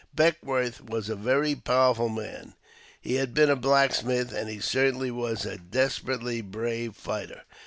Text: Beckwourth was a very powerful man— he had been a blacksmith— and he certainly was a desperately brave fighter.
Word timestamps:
Beckwourth 0.15 0.83
was 0.89 1.09
a 1.09 1.15
very 1.15 1.53
powerful 1.53 2.09
man— 2.09 2.55
he 3.01 3.17
had 3.17 3.35
been 3.35 3.51
a 3.51 3.55
blacksmith— 3.55 4.31
and 4.33 4.49
he 4.49 4.59
certainly 4.59 5.11
was 5.11 5.45
a 5.45 5.57
desperately 5.59 6.41
brave 6.41 6.95
fighter. 6.95 7.43